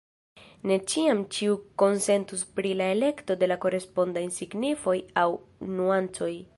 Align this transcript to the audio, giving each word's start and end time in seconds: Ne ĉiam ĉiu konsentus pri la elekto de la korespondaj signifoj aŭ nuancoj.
Ne 0.69 0.77
ĉiam 0.93 1.19
ĉiu 1.35 1.57
konsentus 1.83 2.45
pri 2.59 2.73
la 2.81 2.89
elekto 2.97 3.39
de 3.45 3.51
la 3.53 3.59
korespondaj 3.67 4.27
signifoj 4.41 4.97
aŭ 5.25 5.29
nuancoj. 5.77 6.33